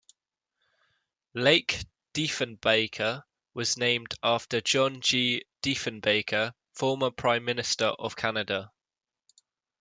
[1.35, 3.21] Lake Diefenbaker
[3.53, 5.45] was named after John G.
[5.61, 8.71] Diefenbaker, former Prime Minister of Canada.